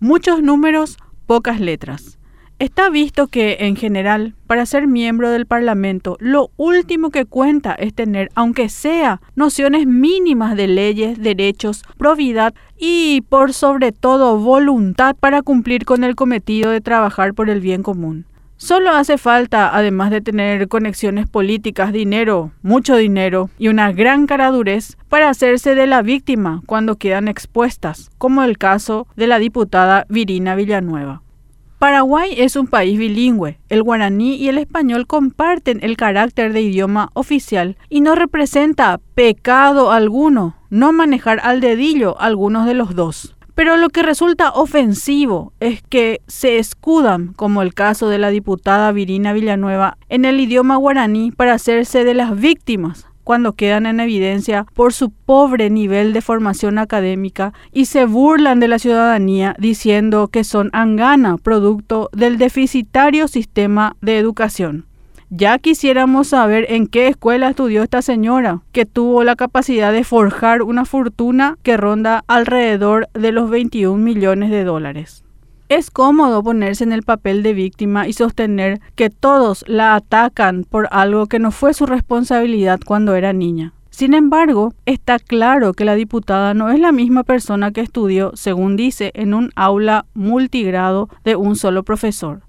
[0.00, 0.96] Muchos números,
[1.26, 2.20] pocas letras.
[2.60, 7.92] Está visto que, en general, para ser miembro del Parlamento, lo último que cuenta es
[7.94, 15.42] tener, aunque sea, nociones mínimas de leyes, derechos, probidad y, por sobre todo, voluntad para
[15.42, 18.24] cumplir con el cometido de trabajar por el bien común.
[18.60, 24.96] Solo hace falta, además de tener conexiones políticas, dinero, mucho dinero y una gran caradurez
[25.08, 30.56] para hacerse de la víctima cuando quedan expuestas, como el caso de la diputada Virina
[30.56, 31.22] Villanueva.
[31.78, 33.60] Paraguay es un país bilingüe.
[33.68, 39.92] El guaraní y el español comparten el carácter de idioma oficial y no representa pecado
[39.92, 43.36] alguno no manejar al dedillo algunos de los dos.
[43.58, 48.92] Pero lo que resulta ofensivo es que se escudan, como el caso de la diputada
[48.92, 54.64] Virina Villanueva, en el idioma guaraní para hacerse de las víctimas cuando quedan en evidencia
[54.74, 60.44] por su pobre nivel de formación académica y se burlan de la ciudadanía diciendo que
[60.44, 64.87] son angana producto del deficitario sistema de educación.
[65.30, 70.62] Ya quisiéramos saber en qué escuela estudió esta señora, que tuvo la capacidad de forjar
[70.62, 75.24] una fortuna que ronda alrededor de los 21 millones de dólares.
[75.68, 80.88] Es cómodo ponerse en el papel de víctima y sostener que todos la atacan por
[80.92, 83.74] algo que no fue su responsabilidad cuando era niña.
[83.90, 88.76] Sin embargo, está claro que la diputada no es la misma persona que estudió, según
[88.76, 92.47] dice, en un aula multigrado de un solo profesor.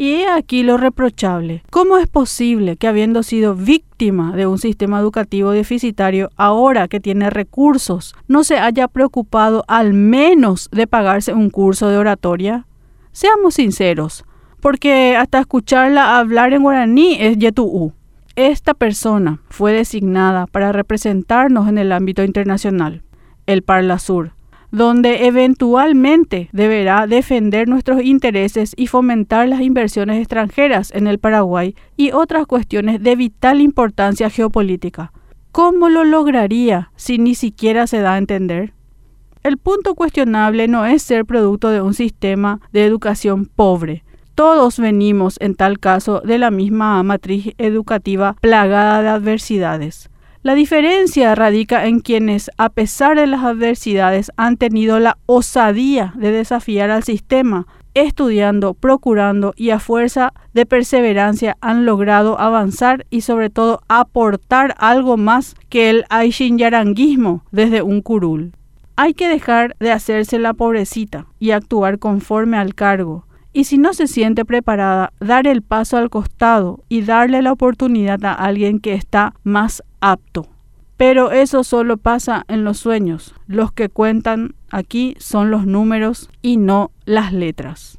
[0.00, 1.62] Y he aquí lo reprochable.
[1.68, 7.28] ¿Cómo es posible que habiendo sido víctima de un sistema educativo deficitario, ahora que tiene
[7.28, 12.64] recursos, no se haya preocupado al menos de pagarse un curso de oratoria?
[13.12, 14.24] Seamos sinceros,
[14.62, 17.92] porque hasta escucharla hablar en guaraní es yetu'u.
[18.36, 23.02] Esta persona fue designada para representarnos en el ámbito internacional,
[23.44, 24.32] el Parla Sur,
[24.70, 32.12] donde eventualmente deberá defender nuestros intereses y fomentar las inversiones extranjeras en el Paraguay y
[32.12, 35.12] otras cuestiones de vital importancia geopolítica.
[35.52, 38.72] ¿Cómo lo lograría si ni siquiera se da a entender?
[39.42, 44.04] El punto cuestionable no es ser producto de un sistema de educación pobre.
[44.34, 50.10] Todos venimos, en tal caso, de la misma matriz educativa plagada de adversidades.
[50.42, 56.32] La diferencia radica en quienes, a pesar de las adversidades, han tenido la osadía de
[56.32, 63.50] desafiar al sistema, estudiando, procurando y a fuerza de perseverancia han logrado avanzar y sobre
[63.50, 68.52] todo aportar algo más que el yaranguismo desde un curul.
[68.96, 73.92] Hay que dejar de hacerse la pobrecita y actuar conforme al cargo, y si no
[73.92, 78.94] se siente preparada, dar el paso al costado y darle la oportunidad a alguien que
[78.94, 80.46] está más apto.
[80.96, 83.34] Pero eso solo pasa en los sueños.
[83.46, 87.98] Los que cuentan aquí son los números y no las letras.